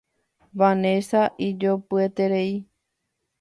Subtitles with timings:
[0.59, 2.53] Vanessa ijopyeterei.